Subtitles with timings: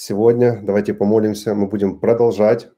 [0.00, 1.56] Сегодня давайте помолимся.
[1.56, 2.68] Мы будем продолжать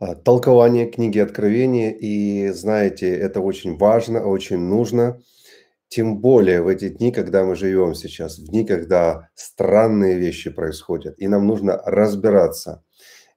[0.00, 1.92] а, толкование книги Откровения.
[1.92, 5.22] И знаете, это очень важно, очень нужно.
[5.86, 11.14] Тем более в эти дни, когда мы живем сейчас, в дни, когда странные вещи происходят,
[11.20, 12.82] и нам нужно разбираться.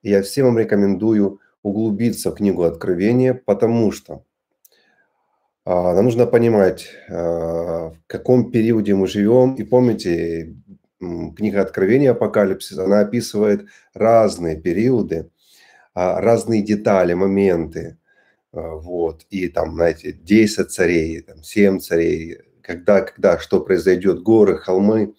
[0.02, 4.24] И я всем вам рекомендую углубиться в книгу Откровения, потому что
[5.66, 9.54] а, нам нужно понимать, а, в каком периоде мы живем.
[9.54, 10.58] И помните,
[11.36, 15.30] книга Откровения Апокалипсис, она описывает разные периоды,
[15.94, 17.98] а, разные детали, моменты.
[18.52, 19.26] Вот.
[19.30, 25.16] И там, знаете, 10 царей, там, 7 царей, когда, когда, что произойдет, горы, холмы.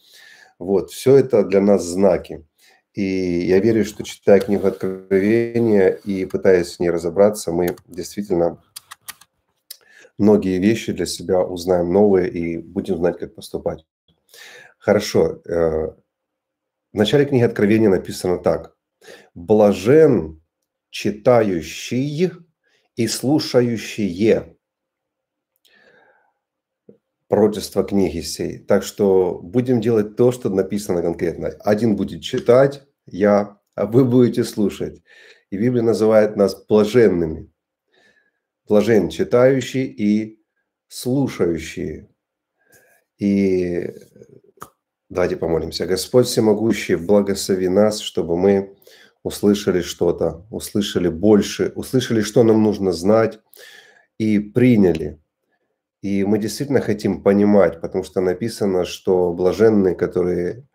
[0.59, 0.91] Вот.
[0.91, 2.45] Все это для нас знаки.
[2.95, 8.63] И я верю, что читая книгу Откровения и пытаясь с ней разобраться, мы действительно
[10.17, 13.85] многие вещи для себя узнаем новые и будем знать, как поступать.
[14.85, 15.41] Хорошо.
[15.47, 15.95] Э,
[16.93, 18.77] в начале книги Откровения написано так.
[19.33, 20.43] «Блажен
[20.91, 22.33] читающий
[22.95, 24.59] и слушающие
[27.29, 28.59] пророчество книги сей».
[28.59, 31.49] Так что будем делать то, что написано конкретно.
[31.61, 35.03] Один будет читать, я, а вы будете слушать.
[35.49, 37.51] И Библия называет нас блаженными–
[38.69, 40.43] блажен читающий и
[40.89, 42.11] слушающие.
[43.17, 43.91] И
[45.15, 45.87] давайте помолимся.
[45.87, 48.77] Господь Всемогущий, благослови нас, чтобы мы
[49.23, 53.39] услышали что-то, услышали больше, услышали, что нам нужно знать
[54.19, 55.21] и приняли.
[56.03, 60.67] И мы действительно хотим понимать, потому что написано, что блаженные, которые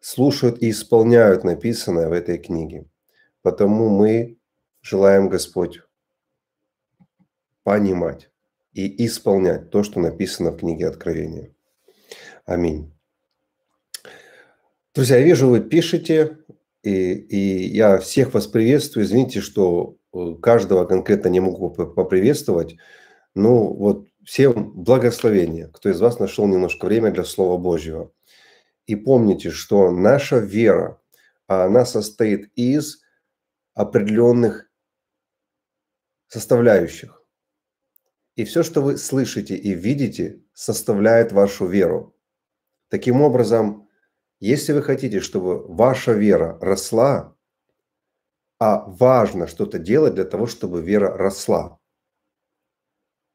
[0.00, 2.86] слушают и исполняют написанное в этой книге.
[3.42, 4.38] Потому мы
[4.80, 5.82] желаем, Господь,
[7.64, 8.30] понимать
[8.72, 11.52] и исполнять то, что написано в книге Откровения.
[12.46, 12.97] Аминь.
[14.98, 16.38] Друзья, я вижу, вы пишете,
[16.82, 19.04] и, и я всех вас приветствую.
[19.04, 22.76] Извините, что э, каждого конкретно не могу поприветствовать.
[23.36, 28.10] Ну, вот всем благословения, кто из вас нашел немножко время для Слова Божьего.
[28.86, 31.00] И помните, что наша вера,
[31.46, 33.00] она состоит из
[33.74, 34.68] определенных
[36.26, 37.22] составляющих.
[38.34, 42.16] И все, что вы слышите и видите, составляет вашу веру.
[42.88, 43.87] Таким образом,
[44.40, 47.34] если вы хотите, чтобы ваша вера росла,
[48.58, 51.78] а важно что-то делать для того, чтобы вера росла,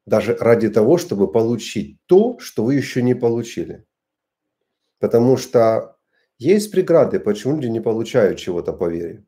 [0.06, 3.86] даже ради того, чтобы получить то, что вы еще не получили.
[5.00, 5.98] Потому что
[6.38, 9.26] есть преграды, почему люди не получают чего-то по вере.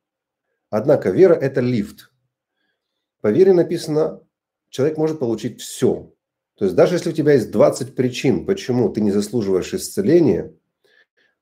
[0.69, 2.12] Однако вера– это лифт.
[3.22, 4.22] По вере написано
[4.69, 6.14] человек может получить все.
[6.56, 10.53] То есть даже если у тебя есть 20 причин, почему ты не заслуживаешь исцеления,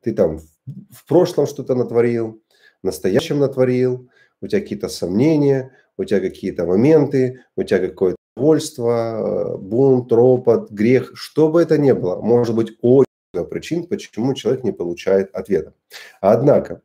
[0.03, 2.41] ты там в прошлом что-то натворил,
[2.81, 4.09] в настоящем натворил,
[4.41, 11.11] у тебя какие-то сомнения, у тебя какие-то моменты, у тебя какое-то довольство, бунт, ропот, грех,
[11.15, 15.73] что бы это ни было, может быть очень много причин, почему человек не получает ответа.
[16.19, 16.81] Однако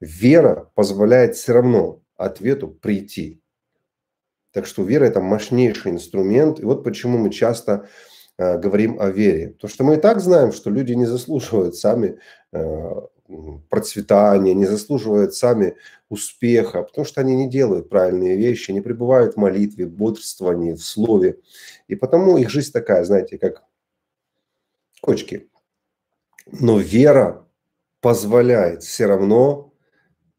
[0.00, 3.40] вера позволяет все равно ответу прийти.
[4.52, 6.58] Так что вера– это мощнейший инструмент.
[6.60, 7.86] И вот почему мы часто э,
[8.40, 9.50] говорим о вере.
[9.50, 12.18] Потому что мы и так знаем, что люди не заслуживают сами
[12.52, 13.00] э,
[13.68, 15.76] процветания, не заслуживают сами
[16.08, 20.82] успеха, потому что они не делают правильные вещи, не пребывают в молитве, в бодрствовании, в
[20.82, 21.38] слове.
[21.86, 23.62] И потому их жизнь такая, знаете, как
[25.02, 25.50] кочки.
[26.50, 27.46] Но вера
[28.00, 29.74] позволяет все равно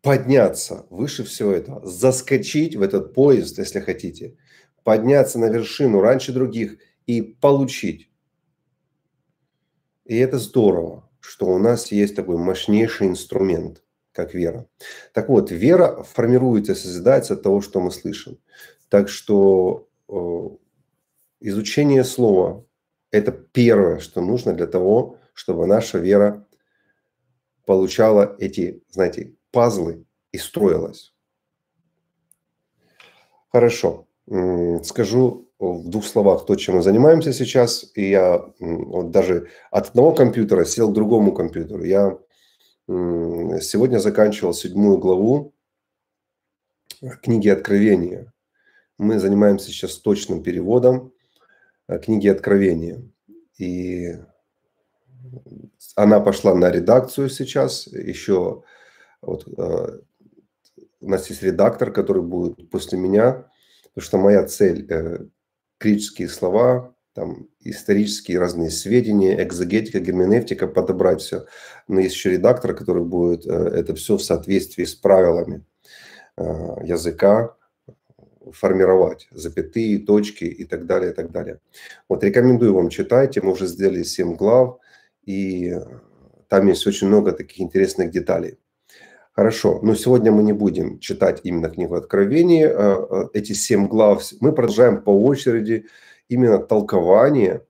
[0.01, 4.35] подняться выше всего этого, заскочить в этот поезд, если хотите,
[4.83, 8.09] подняться на вершину раньше других и получить.
[10.05, 14.67] И это здорово, что у нас есть такой мощнейший инструмент, как вера.
[15.13, 18.39] Так вот, вера формируется, созидается от того, что мы слышим.
[18.89, 20.13] Так что э,
[21.39, 22.65] изучение слова–
[23.11, 26.45] это первое, что нужно для того, чтобы наша вера
[27.65, 31.13] получала эти, знаете, пазлы и строилась.
[33.51, 34.07] Хорошо.
[34.83, 37.91] Скажу в двух словах то, чем мы занимаемся сейчас.
[37.93, 41.83] И я вот даже от одного компьютера сел к другому компьютеру.
[41.83, 42.17] Я
[42.87, 45.53] сегодня заканчивал седьмую главу
[47.21, 48.33] книги Откровения.
[48.97, 51.13] Мы занимаемся сейчас точным переводом
[51.87, 53.01] э, книги Откровения.
[53.57, 54.15] И
[55.95, 57.87] она пошла на редакцию сейчас.
[57.87, 58.63] Еще
[59.21, 59.99] вот, э,
[61.01, 63.47] у нас есть редактор, который будет после меня,
[63.93, 65.25] потому что моя цель э,
[65.81, 71.45] критические слова там исторические разные сведения, экзогетика, герменевтика, подобрать все.
[71.87, 75.65] Но есть еще редактор, который будет э, это все в соответствии с правилами
[76.37, 76.43] э,
[76.83, 77.55] языка
[78.53, 81.59] формировать, запятые, точки и так далее, и так далее.
[82.07, 84.79] Вот рекомендую вам читайте, мы уже сделали 7 глав,
[85.25, 85.75] и
[86.47, 88.57] там есть очень много таких интересных деталей.
[89.33, 94.23] Хорошо, но сегодня мы не будем читать именно книгу Откровения, э, эти семь глав.
[94.41, 95.87] Мы продолжаем по очереди
[96.27, 97.65] именно толкование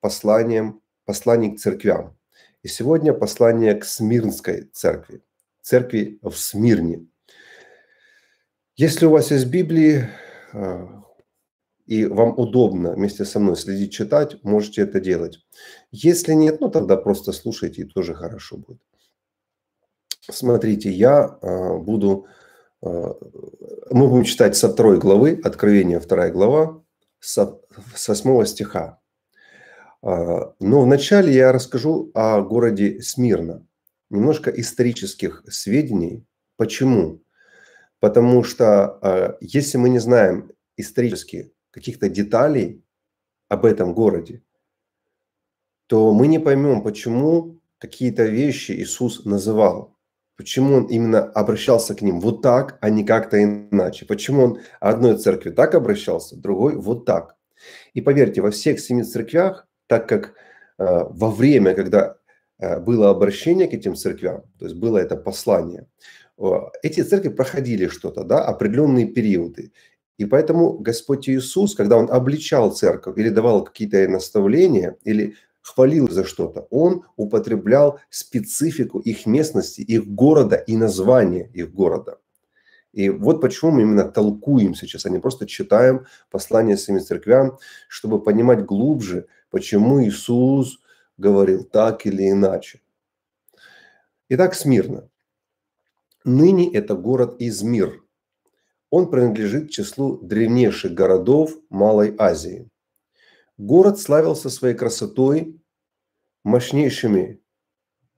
[0.00, 2.16] посланием, посланий к церквям.
[2.64, 5.22] И сегодня послание к Смирнской церкви,
[5.62, 7.06] церкви в Смирне.
[8.74, 10.08] Если у вас есть Библии,
[10.52, 10.86] э,
[11.86, 15.38] и вам удобно вместе со мной следить, читать, можете это делать.
[15.92, 18.80] Если нет, ну тогда просто слушайте, и тоже хорошо будет.
[20.32, 22.26] Смотрите, я э, буду,
[22.82, 22.86] э,
[23.90, 26.82] мы будем читать со второй главы, Откровение вторая глава,
[27.20, 27.36] с
[28.08, 29.00] 8 стиха.
[30.02, 33.66] А, но вначале я расскажу о городе Смирно.
[34.08, 36.24] Немножко исторических сведений.
[36.56, 37.22] Почему?
[38.00, 42.82] Потому что если мы не знаем исторически каких-то деталей
[43.48, 44.42] об этом городе,
[45.86, 49.96] то мы не поймем, почему какие-то вещи Иисус называл.
[50.40, 54.06] Почему он именно обращался к ним вот так, а не как-то иначе?
[54.06, 57.36] Почему он одной церкви так обращался, другой вот так?
[57.92, 60.32] И поверьте, во всех семи церквях, так как
[60.78, 62.16] э, во время, когда
[62.58, 65.86] э, было обращение к этим церквям, то есть было это послание,
[66.38, 66.50] э,
[66.82, 69.72] эти церкви проходили что-то, да, определенные периоды.
[70.16, 76.24] И поэтому Господь Иисус, когда Он обличал церковь или давал какие-то наставления, или хвалил за
[76.24, 82.18] что-то, он употреблял специфику их местности, их города и название их города.
[82.92, 87.58] И вот почему мы именно толкуем сейчас, а не просто читаем послание своим церквям,
[87.88, 90.80] чтобы понимать глубже, почему Иисус
[91.16, 92.80] говорил так или иначе.
[94.28, 95.08] Итак, Смирно.
[96.24, 98.02] Ныне это город Измир.
[98.90, 102.69] Он принадлежит к числу древнейших городов Малой Азии.
[103.60, 105.60] Город славился своей красотой,
[106.44, 107.42] мощнейшими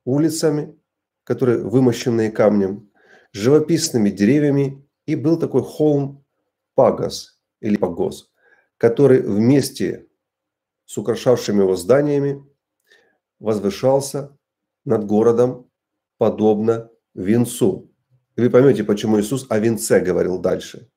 [0.04, 0.78] улицами,
[1.24, 2.92] которые вымощенные камнем,
[3.32, 6.24] живописными деревьями, и был такой холм
[6.76, 8.30] Пагас или Пагос,
[8.76, 10.06] который вместе
[10.84, 12.46] с украшавшими его зданиями
[13.40, 14.38] возвышался
[14.84, 15.68] над городом
[16.18, 17.90] подобно венцу.
[18.36, 20.88] И вы поймете, почему Иисус о венце говорил дальше,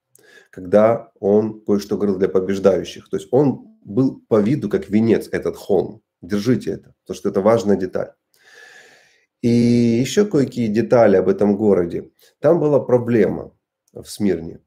[0.52, 3.10] когда он кое-что говорил для побеждающих.
[3.10, 6.02] То есть он был по виду как венец этот холм.
[6.22, 8.12] Держите это, потому что это важная деталь.
[9.42, 12.10] И еще кое-какие детали об этом городе.
[12.40, 13.54] Там была проблема
[13.94, 14.60] в Смирне.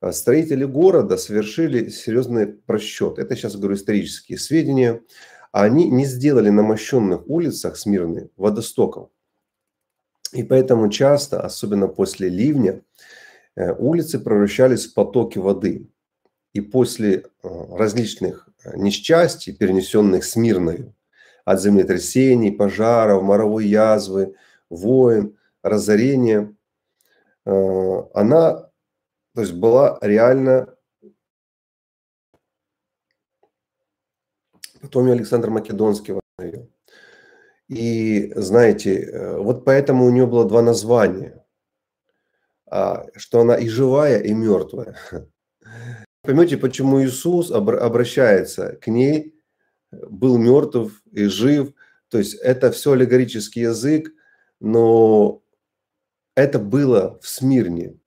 [0.00, 3.18] А строители города совершили серьезный просчет.
[3.18, 5.02] Это сейчас говорю исторические сведения.
[5.52, 9.10] Они не сделали на мощенных улицах Смирны водостоков.
[10.32, 12.82] И поэтому часто, особенно после ливня,
[13.56, 15.88] э, улицы превращались в потоки воды.
[16.54, 17.22] И после э,
[17.76, 20.94] различных несчастий, перенесенных Смирною,
[21.44, 24.34] от землетрясений, пожаров, моровой язвы,
[24.70, 26.54] войн, разорения,
[27.44, 28.70] э, она
[29.34, 30.68] то есть была реально...
[34.80, 36.68] Потом Александр Македонский ее.
[37.68, 41.44] И знаете, э, вот поэтому у нее было два названия.
[42.66, 44.96] А, что она и живая, и мертвая.
[46.24, 49.34] Поймете, почему Иисус обращается к ней,
[49.92, 51.74] был мертв и жив.
[52.08, 54.10] То есть это все аллегорический язык,
[54.58, 55.42] но
[56.34, 57.98] это было в Смирне.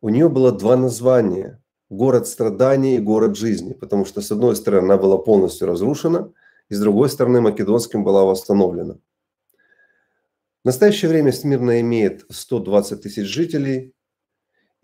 [0.00, 4.84] У нее было два названия– город страданий и город жизни, потому что с одной стороны
[4.84, 6.32] она была полностью разрушена,
[6.70, 8.94] и с другой стороны Македонским была восстановлена.
[10.62, 13.92] В настоящее время Смирна имеет 120 тысяч жителей,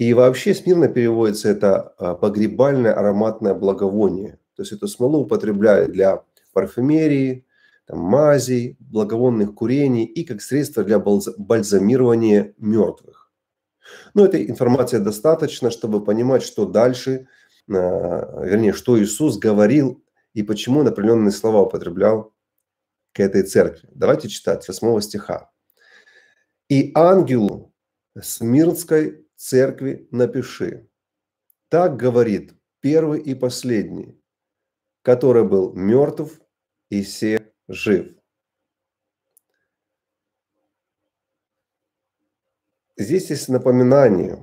[0.03, 4.39] и вообще смирно переводится это а, погребальное ароматное благовоние.
[4.57, 7.47] То есть эту смолу употребляют для парфюмерии,
[7.87, 13.31] там, мазей, благовонных курений и как средство для бальзамирования мертвых.
[14.15, 17.29] Но этой информации достаточно, чтобы понимать, что дальше,
[17.71, 20.03] а, вернее, что Иисус говорил
[20.35, 22.35] и почему он определенные слова употреблял
[23.13, 23.89] к этой церкви.
[23.93, 25.51] Давайте читать с 8 стиха.
[26.69, 27.73] «И ангелу
[28.21, 30.89] Смирнской церкви напиши.
[31.69, 34.17] Так говорит первый и последний,
[35.03, 36.41] который был мертв
[36.91, 38.15] и все жив.
[42.97, 44.39] Здесь есть напоминание,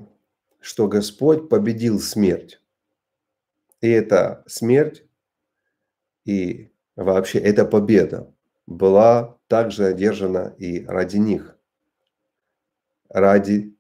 [0.60, 2.62] что Господь победил смерть.
[3.79, 5.06] И эта смерть
[6.25, 8.36] И вообще эта победа
[8.68, 11.58] была также одержана и ради них,
[13.08, 13.78] ради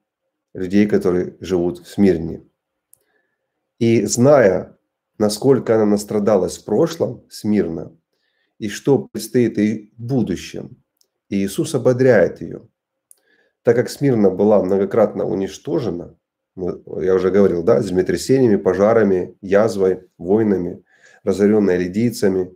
[0.53, 2.43] людей, которые живут в Смирне.
[3.79, 4.77] И зная,
[5.17, 7.95] насколько она настрадалась в прошлом, Смирно,
[8.57, 10.83] и что предстоит ей в будущем,
[11.29, 12.67] Иисус ободряет ее.
[13.63, 16.17] Так как Смирна была многократно уничтожена,
[16.55, 20.83] я уже говорил, да, землетрясениями, пожарами, язвой, войнами,
[21.23, 22.53] разоренной лидийцами,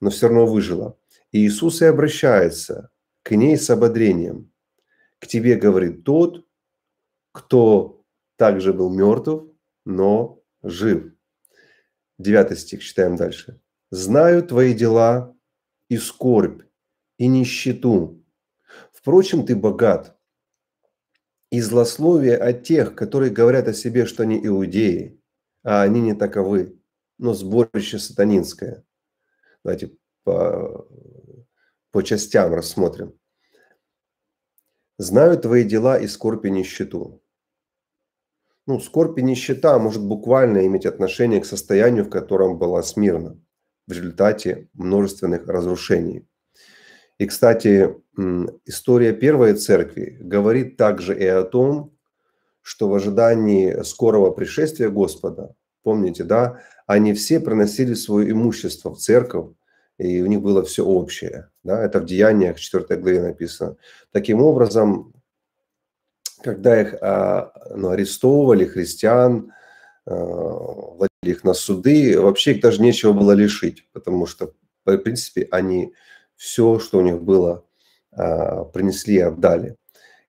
[0.00, 0.96] но все равно выжила.
[1.32, 2.90] И Иисус и обращается
[3.22, 4.50] к ней с ободрением.
[5.18, 6.44] К тебе говорит тот,
[7.32, 8.04] кто
[8.36, 9.44] также был мертв,
[9.84, 11.12] но жив.
[12.18, 13.60] Девятый стих читаем дальше.
[13.90, 15.36] «Знаю твои дела
[15.88, 16.62] и скорбь,
[17.18, 18.24] и нищету.
[18.92, 20.16] Впрочем, ты богат.
[21.50, 25.20] И злословие от тех, которые говорят о себе, что они иудеи,
[25.62, 26.80] а они не таковы,
[27.18, 28.84] но сборище сатанинское».
[29.64, 30.86] Давайте по,
[31.90, 33.18] по частям рассмотрим.
[34.98, 37.21] «Знаю твои дела и скорбь и нищету».
[38.66, 43.36] Ну, скорбь и нищета может буквально иметь отношение к состоянию, в котором была Смирна
[43.88, 46.26] в результате множественных разрушений.
[47.18, 47.96] И, кстати,
[48.64, 51.92] история Первой Церкви говорит также и о том,
[52.60, 59.50] что в ожидании скорого пришествия Господа, помните, да, они все приносили свое имущество в церковь,
[59.98, 61.50] и у них было все общее.
[61.64, 61.84] Да?
[61.84, 63.76] Это в Деяниях 4 главе написано.
[64.12, 65.12] Таким образом,
[66.42, 69.52] когда их а, ну, арестовывали, христиан,
[70.06, 74.52] а, владели их на суды, вообще их даже нечего было лишить, потому что,
[74.84, 75.94] в принципе, они
[76.36, 77.64] все, что у них было,
[78.12, 79.76] а, принесли и отдали.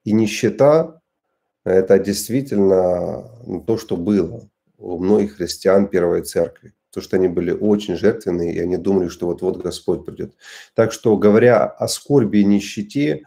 [0.03, 1.01] И нищета–
[1.65, 6.73] это действительно ну, то, что было у многих христиан Первой Церкви.
[6.91, 10.35] То, что они были очень жертвенные, и они думали, что вот-вот Господь придет.
[10.75, 13.23] Так что, говоря о скорби и нищете,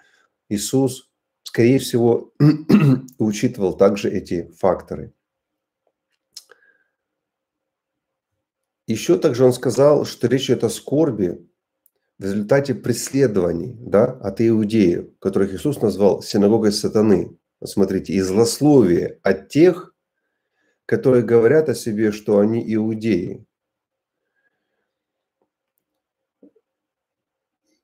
[0.49, 1.11] Иисус
[1.47, 2.33] скорее всего,
[3.19, 5.15] учитывал также эти факторы.
[8.87, 11.49] Еще также он сказал, что речь идет о скорби
[12.19, 17.38] в результате преследований да, от иудеев, которых Иисус назвал синагогой сатаны.
[17.65, 19.95] Смотрите, и злословие от тех,
[20.85, 23.47] которые говорят о себе, что они иудеи.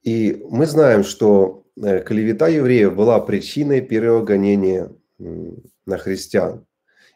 [0.02, 6.66] И мы знаем, что клевета евреев была причиной первого гонения на христиан.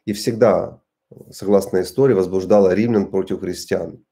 [0.05, 0.81] И всегда,
[1.31, 4.05] согласно истории, возбуждала римлян против христиан.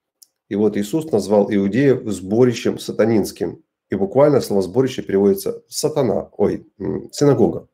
[0.49, 3.63] И вот Иисус назвал иудеев сборищем сатанинским.
[3.91, 6.67] И буквально слово сборище переводится сатана, ой,
[7.13, 7.69] синагога.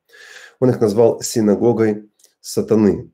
[0.61, 2.11] Он их назвал синагогой
[2.41, 3.11] сатаны.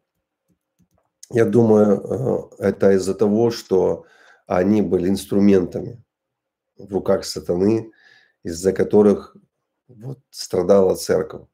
[1.31, 4.05] Я думаю, э, это из-за того, что
[4.47, 6.03] они были инструментами
[6.79, 7.91] в руках сатаны,
[8.45, 9.37] из-за которых
[9.89, 11.49] вот страдала церковь.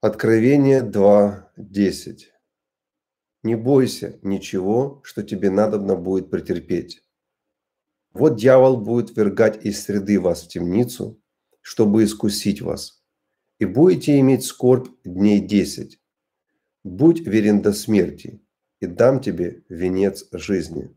[0.00, 2.18] Откровение 2.10.
[3.42, 7.02] Не бойся ничего, что тебе надобно будет претерпеть.
[8.12, 11.22] Вот дьявол будет вергать из среды вас в темницу,
[11.60, 13.04] чтобы искусить вас.
[13.58, 16.00] И будете иметь скорбь дней десять.
[16.82, 18.42] Будь верен до смерти,
[18.80, 20.96] и дам тебе венец жизни.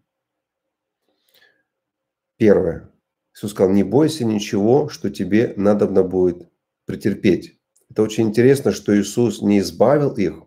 [2.37, 2.92] Первое.
[3.35, 6.49] Иисус сказал, не бойся ничего, что тебе надобно будет
[6.85, 7.59] претерпеть.
[7.89, 10.43] Это очень интересно, что Иисус не избавил их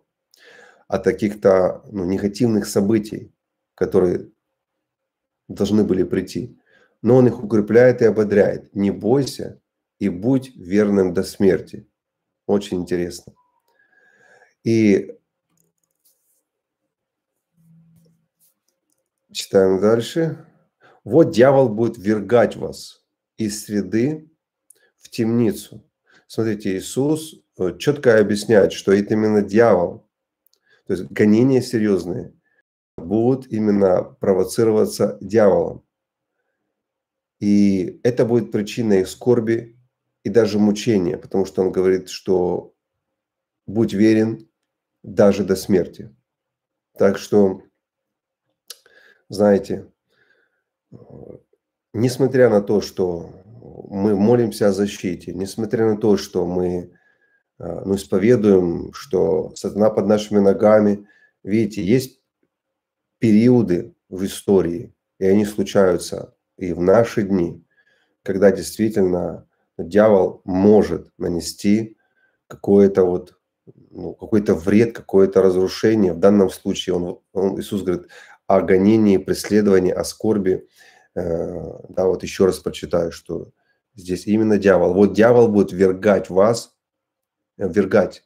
[0.89, 3.33] от каких-то ну, негативных событий,
[3.75, 4.31] которые
[5.49, 6.59] должны были прийти.
[7.03, 8.75] Но Он их укрепляет и ободряет.
[8.75, 9.61] Не бойся
[9.99, 11.89] и будь верным до смерти.
[12.47, 13.33] Очень интересно.
[14.65, 15.17] И
[19.33, 20.47] читаем дальше.
[21.07, 23.01] Вот дьявол будет вергать вас
[23.37, 24.29] из среды
[24.97, 25.89] в темницу.
[26.27, 30.11] Смотрите, Иисус э, четко объясняет, что это именно дьявол,
[30.89, 32.35] то есть гонения серьезные,
[32.97, 35.85] будут именно провоцироваться дьяволом.
[37.39, 39.79] И это будет причиной их скорби
[40.25, 42.75] и даже мучения, потому что он говорит, что
[43.65, 44.51] будь верен
[45.05, 46.13] даже до смерти.
[46.99, 47.63] Так что,
[49.29, 49.89] знаете,
[51.93, 53.31] несмотря на то, что
[53.89, 56.93] мы молимся о защите, несмотря на то, что мы
[57.59, 61.07] э, ну, исповедуем, что сатана под нашими ногами,
[61.43, 62.21] видите, есть
[63.19, 67.65] периоды в истории, и они случаются и в наши дни,
[68.23, 69.47] когда действительно
[69.79, 71.97] дьявол может нанести
[72.49, 73.39] какое-то вот
[73.91, 76.13] ну, какой-то вред, какое-то разрушение.
[76.13, 78.09] В данном случае он, он, Иисус говорит,
[78.47, 80.69] о гонении, преследовании, о скорби.
[81.15, 83.53] Э, да, вот еще раз прочитаю, что
[83.95, 84.95] здесь именно дьявол.
[84.95, 86.77] Вот дьявол будет вергать вас,
[87.59, 88.25] э, вергать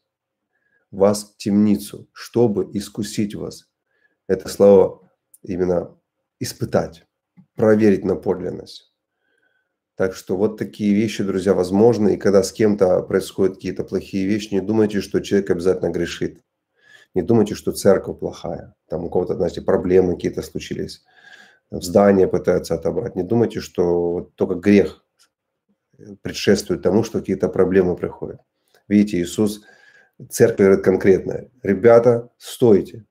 [0.91, 3.69] вас в темницу, чтобы искусить вас.
[4.27, 5.11] Это слово
[5.43, 5.97] именно
[6.39, 7.07] испытать,
[7.55, 8.91] проверить на подлинность.
[9.97, 12.15] Так что вот такие вещи, друзья, возможны.
[12.15, 16.43] И когда с кем-то происходят какие-то плохие вещи, не думайте, что человек обязательно грешит.
[17.15, 18.75] Не думайте, что церковь плохая.
[18.89, 21.05] Там у кого-то, знаете, проблемы какие-то случились.
[21.71, 23.17] В здание пытаются отобрать.
[23.17, 25.05] Не думайте, что только грех
[26.23, 28.41] предшествует тому, что какие-то проблемы приходят.
[28.89, 29.63] Видите, Иисус
[30.31, 31.49] церковь говорит конкретно.
[31.63, 33.05] Ребята, стойте.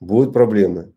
[0.00, 0.92] Будут проблемы.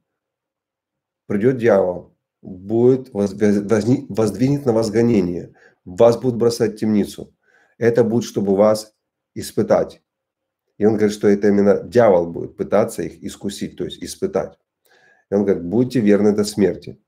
[1.28, 2.16] Придет дьявол.
[2.42, 5.54] Будет возни, воздвинет на вас гонение.
[5.86, 7.34] Вас будут бросать в темницу.
[7.78, 8.94] Это будет, чтобы вас
[9.34, 10.02] испытать.
[10.78, 14.58] И он говорит, что это именно дьявол будет пытаться их искусить, то есть испытать.
[15.30, 17.00] И он говорит, будьте верны до смерти.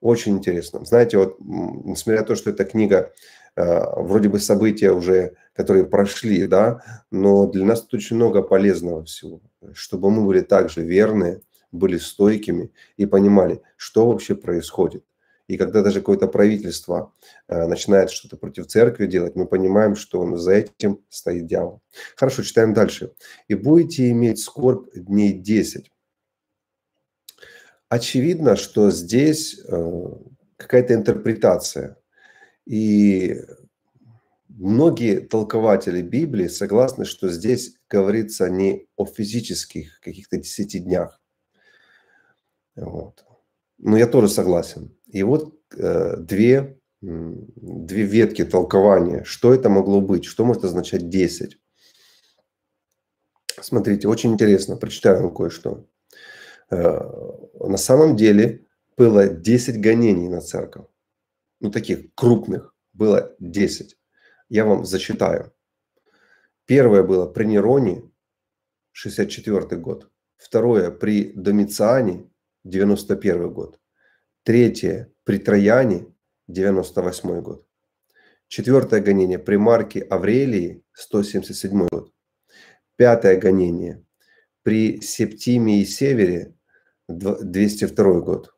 [0.00, 0.84] Очень интересно.
[0.84, 3.12] Знаете, вот несмотря на то, что эта книга
[3.56, 9.04] э, вроде бы события уже, которые прошли, да, но для нас тут очень много полезного
[9.04, 9.40] всего,
[9.72, 11.40] чтобы мы были также верны,
[11.72, 15.04] были стойкими и понимали, что вообще происходит.
[15.48, 17.12] И когда даже какое-то правительство
[17.48, 21.82] э, начинает что-то против церкви делать, мы понимаем, что за этим стоит дьявол.
[22.16, 23.12] Хорошо, читаем дальше.
[23.46, 25.86] «И будете иметь скорбь дней 10».
[27.88, 30.06] Очевидно, что здесь э,
[30.56, 31.96] какая-то интерпретация.
[32.64, 33.40] И
[34.48, 41.20] многие толкователи Библии согласны, что здесь говорится не о физических каких-то десяти днях.
[42.74, 43.24] Вот.
[43.78, 44.95] Но я тоже согласен.
[45.06, 49.24] И вот э, две, две ветки толкования.
[49.24, 50.24] Что это могло быть?
[50.24, 51.58] Что может означать 10?
[53.60, 54.76] Смотрите, очень интересно.
[54.76, 55.86] Прочитаю вам кое-что.
[56.70, 57.00] Э,
[57.60, 60.86] на самом деле было 10 гонений на церковь.
[61.60, 62.74] Ну, таких крупных.
[62.92, 63.96] Было 10.
[64.48, 65.52] Я вам зачитаю.
[66.66, 68.10] Первое было при Нероне,
[68.92, 70.10] 64 год.
[70.36, 72.28] Второе при Домициане,
[72.64, 73.78] 91 год.
[74.46, 76.06] Третье при Трояне,
[76.46, 77.66] 98 год.
[78.46, 82.12] Четвертое гонение при Марке Аврелии, 177 год.
[82.94, 84.04] Пятое гонение
[84.62, 86.54] при Септимии Севере,
[87.08, 88.54] 202 год.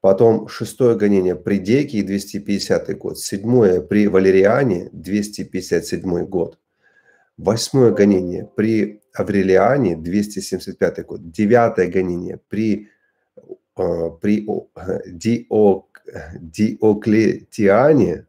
[0.00, 3.18] Потом шестое гонение при Декии, 250 год.
[3.18, 6.60] Седьмое при Валериане, 257 год.
[7.36, 11.28] Восьмое гонение при Аврелиане, 275 год.
[11.32, 12.88] Девятое гонение при
[13.74, 14.46] при
[15.06, 16.02] Диок,
[16.40, 18.26] Диоклетиане,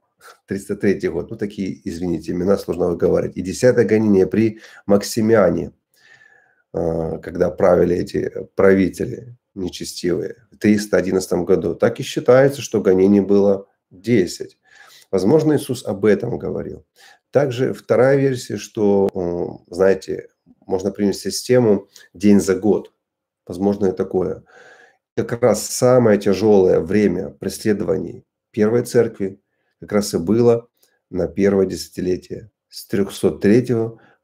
[0.48, 5.72] 303 год, ну такие, извините, имена сложно выговаривать, и десятое гонение при Максимиане,
[6.74, 11.76] а, когда правили эти правители нечестивые в 311 году.
[11.76, 14.58] Так и считается, что гонений было 10.
[15.12, 16.86] Возможно, Иисус об этом говорил.
[17.30, 20.30] Также вторая версия, что, знаете,
[20.66, 22.92] можно принять систему день за год.
[23.46, 24.44] Возможно, и такое
[25.16, 29.40] как раз самое тяжелое время преследований Первой Церкви
[29.80, 30.68] как раз и было
[31.10, 33.68] на первое десятилетие с 303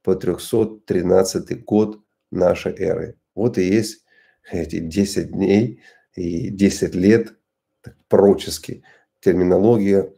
[0.02, 1.99] по 313 год
[2.32, 3.19] нашей эры.
[3.36, 4.04] Вот и есть
[4.52, 5.82] эти 10 дней
[6.15, 7.34] и 10 лет,
[7.82, 8.84] так, пророчески,
[9.19, 10.12] терминология,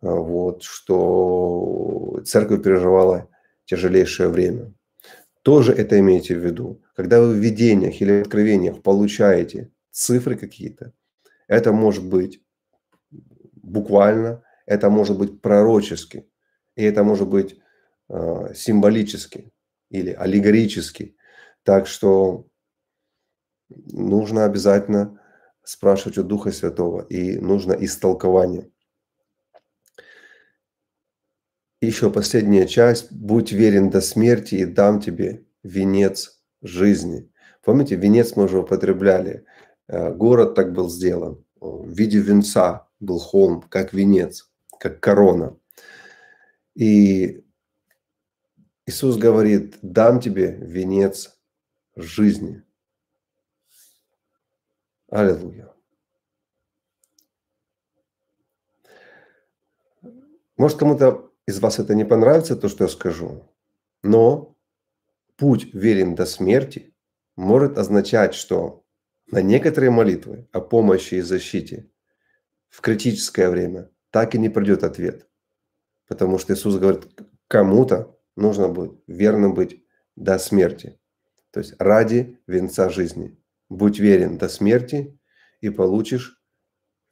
[0.00, 3.28] а, вот, что церковь переживала
[3.64, 4.74] тяжелейшее время.
[5.42, 6.82] Тоже это имейте в виду.
[6.94, 10.92] Когда вы в видениях или откровениях получаете цифры какие-то.
[11.48, 12.40] Это может быть
[13.56, 16.28] буквально, это может быть пророчески,
[16.76, 17.58] и это может быть
[18.08, 19.52] э, символически
[19.90, 21.16] или аллегорически.
[21.64, 22.46] Так что
[23.68, 25.20] нужно обязательно
[25.64, 28.70] спрашивать у Духа Святого, и нужно истолкование.
[31.80, 33.12] Еще последняя часть.
[33.12, 37.30] «Будь верен до смерти, и дам тебе венец жизни».
[37.62, 39.44] Помните, венец мы уже употребляли.
[39.88, 41.44] Э, город так был сделан.
[41.60, 45.56] В виде венца был холм, как венец, как корона.
[46.74, 47.44] И
[48.86, 51.36] Иисус говорит, дам тебе венец
[51.96, 52.62] жизни.
[55.10, 55.72] Аллилуйя.
[60.56, 63.48] Может, кому-то из вас это не понравится, то, что я скажу,
[64.02, 64.56] но
[65.36, 66.94] путь верен до смерти
[67.36, 68.84] может означать, что
[69.30, 71.90] на некоторые молитвы о помощи и защите
[72.68, 75.26] в критическое время так и не придет ответ.
[76.06, 77.06] Потому что Иисус говорит,
[77.46, 79.84] кому-то нужно будет верным быть
[80.16, 80.98] до смерти.
[81.50, 83.38] То есть ради венца жизни.
[83.68, 85.18] Будь верен до смерти,
[85.60, 86.40] и получишь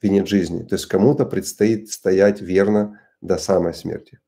[0.01, 0.63] венец жизни.
[0.63, 4.19] То есть кому-то предстоит стоять верно до самой смерти.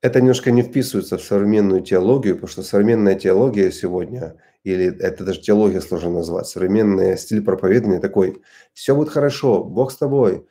[0.00, 5.40] Это немножко не вписывается в современную теологию, потому что современная теология сегодня, или это даже
[5.40, 8.42] теология сложно назвать, современный стиль проповедования такой,
[8.74, 10.46] все будет хорошо, Бог с тобой,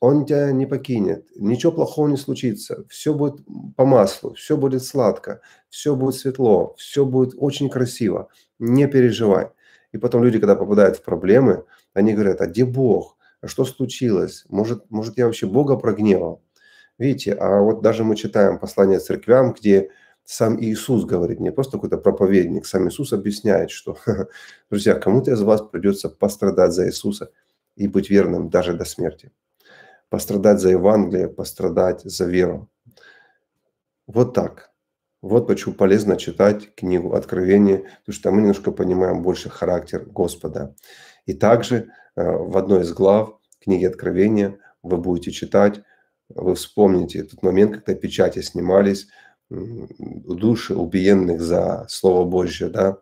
[0.00, 3.44] Он тебя не покинет, ничего плохого не случится, все будет
[3.76, 9.50] по маслу, все будет сладко, все будет светло, все будет очень красиво, не переживай.
[9.92, 13.16] И потом люди, когда попадают в проблемы, они говорят, а где Бог?
[13.40, 14.44] А что случилось?
[14.48, 16.42] Может, может я вообще Бога прогневал?
[16.98, 19.90] Видите, а вот даже мы читаем послание церквям, где
[20.30, 23.96] сам Иисус говорит, не просто какой-то проповедник, сам Иисус объясняет, что,
[24.70, 27.30] друзья, кому-то из вас придется пострадать за Иисуса
[27.76, 29.32] и быть верным даже до смерти.
[30.10, 32.68] Пострадать за Евангелие, пострадать за веру.
[34.06, 34.70] Вот так.
[35.22, 40.74] Вот почему полезно читать книгу Откровения, потому что мы немножко понимаем больше характер Господа.
[41.24, 45.80] И также э, в одной из глав книги Откровения вы будете читать
[46.28, 49.08] вы вспомните этот момент, когда печати снимались,
[49.50, 53.00] души убиенных за Слово Божье, да,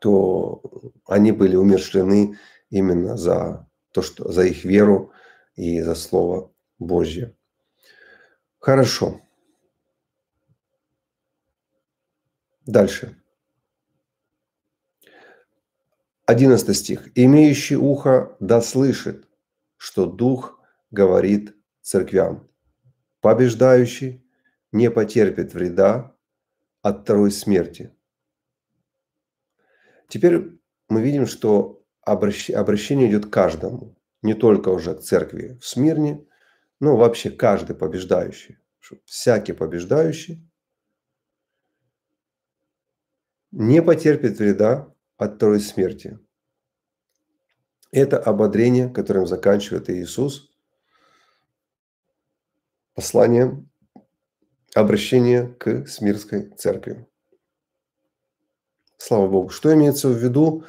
[0.00, 0.62] то
[1.06, 2.38] они были умершлены
[2.70, 5.12] именно за то, что за их веру
[5.56, 7.36] и за Слово Божье.
[8.58, 9.20] Хорошо.
[12.66, 13.16] Дальше.
[16.26, 17.10] Одиннадцатый стих.
[17.14, 19.28] «Имеющий ухо да слышит,
[19.76, 20.58] что Дух
[20.90, 22.48] говорит церквям.
[23.20, 24.23] Побеждающий
[24.74, 26.16] не потерпит вреда
[26.82, 27.94] от второй смерти.
[30.08, 30.58] Теперь
[30.88, 36.26] мы видим, что обращение идет каждому, не только уже к церкви в Смирне,
[36.80, 38.58] но вообще каждый побеждающий.
[39.04, 40.44] Всякий побеждающий
[43.52, 46.18] не потерпит вреда от второй смерти.
[47.92, 50.50] Это ободрение, которым заканчивает Иисус–
[52.94, 53.64] послание,
[54.74, 57.06] обращение к Смирской церкви.
[58.98, 59.48] Слава Богу.
[59.50, 60.64] Что имеется в виду?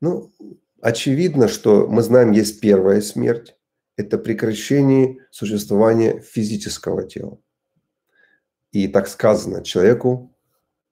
[0.00, 0.32] Ну,
[0.80, 3.56] очевидно, что мы знаем, есть первая смерть.
[3.96, 7.38] Это прекращение существования физического тела.
[8.72, 10.34] И так сказано, человеку,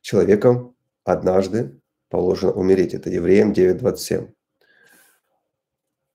[0.02, 2.94] человеком однажды положено умереть.
[2.94, 4.34] Это Евреям 9.27.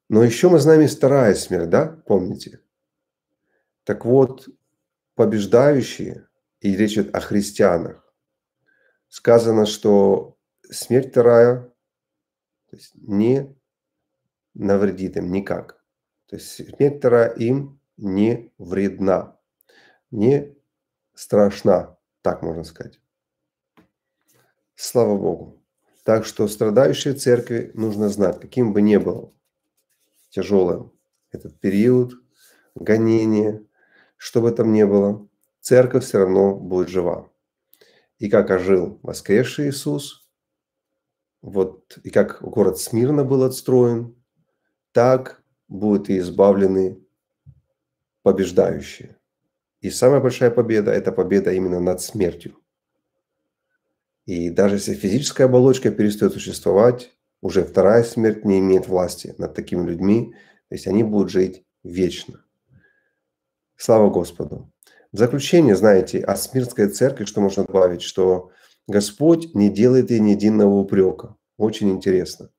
[0.09, 2.59] Но еще мы знаем и вторая смерть, да, помните?
[3.85, 4.47] Так вот,
[5.15, 6.27] побеждающие,
[6.63, 8.03] и речь идет о христианах,
[9.09, 10.37] сказано, что
[10.71, 11.69] смерть вторая
[12.69, 13.55] то есть не
[14.55, 15.83] навредит им никак.
[16.25, 19.37] То есть смерть вторая им не вредна,
[20.09, 20.55] не
[21.13, 22.99] страшна, так можно сказать.
[24.73, 25.61] Слава Богу.
[26.03, 29.35] Так что страдающей церкви нужно знать, каким бы ни был
[30.29, 30.91] тяжелым
[31.29, 32.13] этот период,
[32.73, 33.63] гонения,
[34.17, 35.27] что бы там ни было,
[35.63, 37.31] церковь все равно будет жива.
[38.19, 40.29] И как ожил воскресший Иисус,
[41.41, 44.15] вот и как город Смирно был отстроен,
[44.91, 46.99] так будут и избавлены
[48.21, 49.17] побеждающие.
[49.81, 52.59] И самая большая победа– это победа именно над смертью.
[54.25, 59.85] И даже если физическая оболочка перестает существовать, уже вторая смерть не имеет власти над такими
[59.85, 60.33] людьми,
[60.69, 62.45] то есть они будут жить вечно.
[63.75, 64.72] Слава Господу.
[65.13, 68.49] В заключение, знаете, о Смирской церкви, что можно добавить, что
[68.87, 71.35] Господь не делает ей ни единого упрека.
[71.55, 72.49] Очень интересно.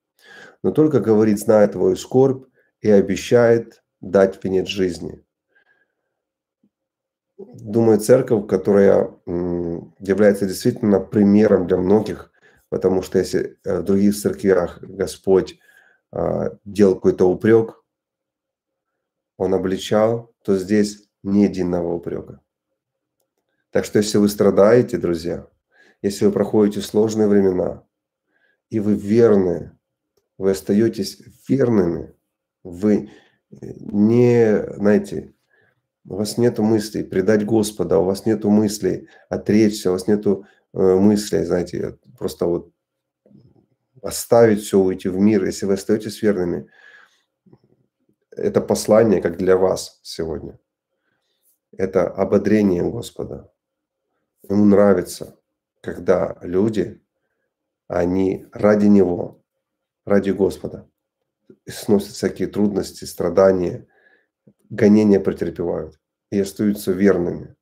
[0.62, 2.46] Но только говорит, зная твою скорбь
[2.80, 5.24] и обещает дать венец жизни.
[7.36, 12.30] Думаю, церковь, которая является действительно примером для многих,
[12.68, 15.58] потому что если э, в других церквях Господь
[16.12, 17.82] а, делал какой-то упрек,
[19.38, 22.43] Он обличал, то здесь ни единого упрека.
[23.74, 25.48] Так что если вы страдаете, друзья,
[26.00, 27.82] если вы проходите сложные времена,
[28.70, 29.76] и вы верны,
[30.38, 32.14] вы остаетесь верными,
[32.62, 33.10] вы
[33.50, 35.34] не, знаете,
[36.08, 40.38] у вас нет мыслей предать Господа, у вас нет мыслей отречься, у вас нет э,
[40.72, 42.70] мыслей, знаете, просто вот
[44.02, 45.44] оставить все, уйти в мир.
[45.44, 46.68] Если вы остаетесь верными,
[48.30, 50.60] это послание как для вас сегодня
[51.76, 53.50] это ободрение Господа.
[54.48, 55.38] Ему нравится,
[55.80, 57.02] когда люди,
[57.88, 59.42] они ради Него,
[60.04, 60.88] ради Господа,
[61.66, 63.86] сносят всякие трудности, страдания,
[64.70, 67.54] гонения претерпевают и остаются верными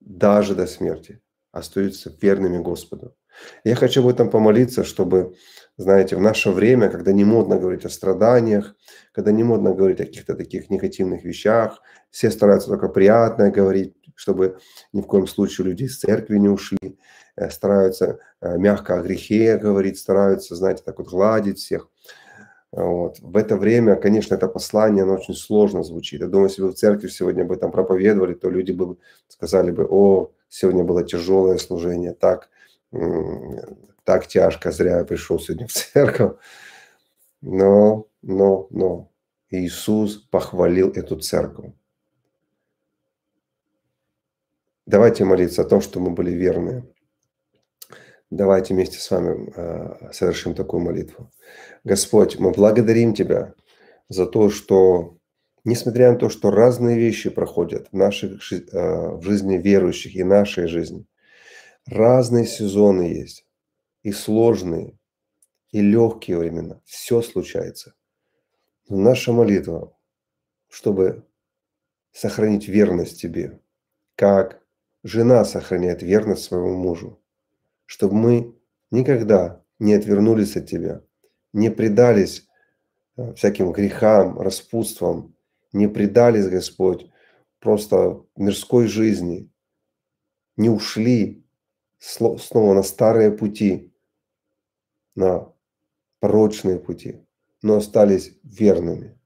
[0.00, 1.20] даже до смерти.
[1.50, 3.16] остаются верными Господу.
[3.64, 5.34] Я хочу об этом помолиться, чтобы,
[5.76, 8.74] знаете, в наше время, когда не модно говорить о страданиях,
[9.12, 14.58] когда не модно говорить о каких-то таких негативных вещах, все стараются только приятное говорить, чтобы
[14.92, 16.98] ни в коем случае люди из церкви не ушли,
[17.36, 21.88] э, стараются э, мягко о грехе говорить, стараются, знаете, так вот гладить всех.
[22.74, 23.20] Вот.
[23.20, 26.20] В это время, конечно, это послание, оно очень сложно звучит.
[26.20, 28.96] Я думаю, если бы в церкви сегодня об этом проповедовали, то люди бы
[29.28, 32.48] сказали бы, о, сегодня было тяжелое служение, так,
[34.04, 36.36] так тяжко, зря я пришел сегодня в церковь.
[37.40, 39.10] Но, но, но
[39.50, 41.72] Иисус похвалил эту церковь.
[44.86, 46.84] Давайте молиться о том, что мы были верны.
[48.30, 51.30] Давайте вместе с вами э, совершим такую молитву.
[51.84, 53.54] Господь, мы благодарим Тебя
[54.08, 55.16] за то, что,
[55.64, 60.66] несмотря на то, что разные вещи проходят в, наших, э, в жизни верующих и нашей
[60.66, 61.06] жизни,
[61.86, 63.46] разные сезоны есть,
[64.02, 64.98] и сложные,
[65.70, 67.94] и легкие времена, все случается.
[68.88, 69.96] Но наша молитва,
[70.68, 71.26] чтобы
[72.12, 73.60] сохранить верность Тебе,
[74.14, 74.62] как
[75.02, 77.20] жена сохраняет верность своему мужу–
[77.86, 78.54] чтобы мы
[78.90, 81.02] никогда не отвернулись от Тебя,
[81.52, 82.46] не предались
[83.16, 85.34] э, всяким грехам, распутствам,
[85.72, 87.10] не предались, Господь,
[87.60, 89.50] просто мирской жизни,
[90.56, 91.43] не ушли
[92.04, 93.92] снова на старые пути,
[95.14, 95.52] на
[96.20, 97.26] порочные пути,
[97.62, 99.18] но остались верными.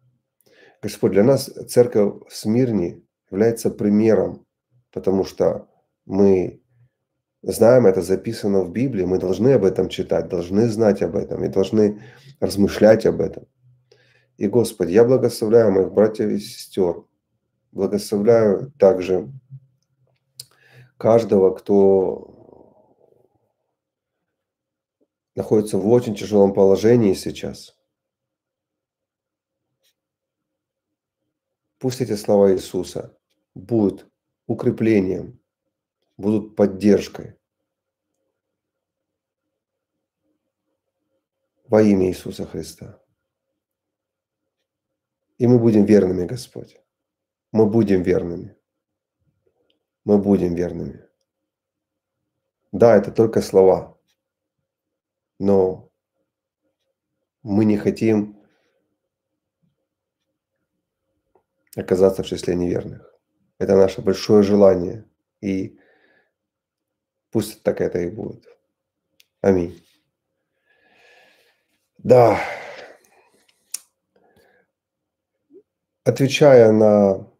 [0.81, 4.47] Господь, для нас церковь в Смирне является примером,
[4.93, 5.69] потому что
[6.07, 6.63] мы
[7.43, 11.49] знаем, это записано в Библии, мы должны об этом читать, должны знать об этом и
[11.49, 12.03] должны
[12.41, 13.47] размышлять об этом.
[14.37, 17.05] И, Господи, я благословляю моих братьев и сестер,
[17.73, 19.33] благословляю также
[20.97, 22.38] каждого, кто
[25.39, 27.79] находится в очень тяжелом положении сейчас.
[31.79, 33.17] Пусть эти слова Иисуса
[33.55, 34.11] будут
[34.49, 35.41] укреплением
[36.17, 37.39] будут поддержкой.
[41.69, 43.01] Во имя Иисуса Христа.
[45.37, 46.81] И мы будем верными, Господь.
[47.53, 48.57] Мы будем верными.
[50.03, 51.09] Мы будем верными.
[52.73, 53.98] Да, это только слова.
[55.39, 55.91] Но
[57.43, 58.37] мы не хотим
[61.77, 63.15] оказаться в числе неверных.
[63.59, 65.05] Это наше большое желание.
[65.41, 65.79] И
[67.31, 68.45] Пусть так это и будет.
[69.43, 69.83] Аминь.
[71.99, 72.41] Да.
[76.05, 77.31] Отвечая на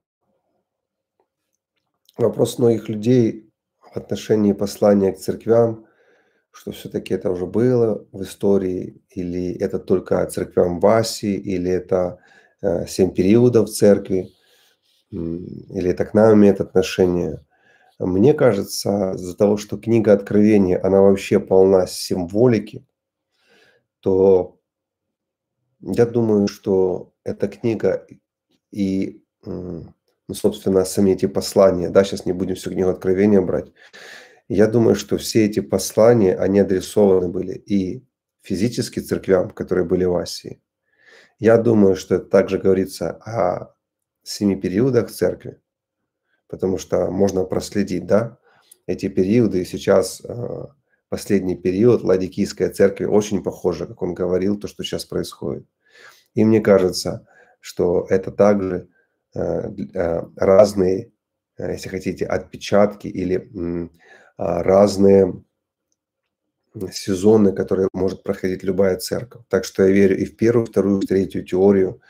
[2.19, 5.88] вопрос многих людей в отношении послания к церквям,
[6.59, 12.19] что все-таки это уже было в истории, или это только церквям в Асии, или это
[12.63, 14.33] э, семь периодов церкви,
[15.13, 17.45] или это к нам имеет отношение.
[18.01, 22.85] Мне кажется, из-за того, что книга Откровения, она вообще полна символики,
[24.01, 24.59] то
[25.81, 28.05] я думаю, что эта книга
[28.73, 29.95] и, ну,
[30.33, 33.73] собственно, сами эти послания, да, сейчас не будем всю книгу Откровения брать,
[34.49, 38.05] я думаю, что все эти послания, они адресованы были и
[38.41, 40.63] физически церквям, которые были в Асии.
[41.39, 43.75] Я думаю, что также говорится о
[44.23, 45.61] семи периодах церкви,
[46.49, 48.39] потому что можно проследить, да,
[48.87, 49.65] эти периоды.
[49.67, 50.65] Сейчас э,
[51.11, 55.67] последний период Ладикийской церкви очень похоже, как он говорил, то, что сейчас происходит.
[56.35, 57.27] И мне кажется,
[57.61, 58.89] что это также
[59.35, 61.13] э, э, разные,
[61.59, 63.91] если хотите, отпечатки или
[64.39, 65.45] разные
[66.93, 69.43] сезоны, которые может проходить любая церковь.
[69.49, 72.01] Так что я верю и в первую, вторую, третью теорию.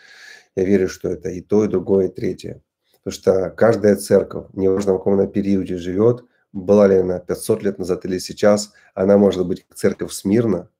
[0.55, 2.63] Я верю, что это и то, и другое, и третье.
[3.03, 7.79] Потому что каждая церковь, неважно в каком она периоде живет, была ли она 500 лет
[7.79, 10.71] назад или сейчас, она может быть церковь смирно,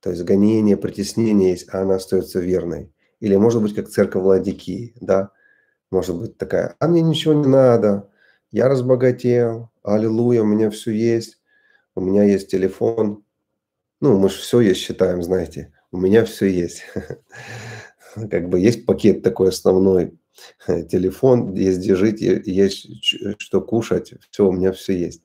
[0.00, 2.92] то есть гонение, притеснение есть, а она остается верной.
[3.20, 5.32] Или может быть как церковь Ладикии, да,
[5.90, 8.08] может быть такая, а мне ничего не надо,
[8.50, 11.40] я разбогател, аллилуйя, у меня все есть,
[11.94, 13.24] у меня есть телефон,
[14.00, 16.84] ну, мы же все есть считаем, знаете, у меня все есть.
[18.30, 20.18] Как бы есть пакет такой основной,
[20.66, 22.86] телефон, есть где жить, есть
[23.38, 25.22] что кушать, все, у меня все есть.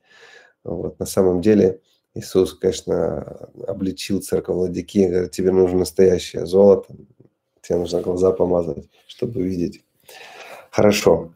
[0.64, 1.00] Вот.
[1.00, 1.82] На самом деле
[2.16, 6.96] Иисус, конечно, обличил церковь Ладики, говорит, тебе нужно настоящее золото,
[7.62, 9.84] тебе нужно глаза помазать, чтобы видеть.
[10.72, 11.32] Хорошо.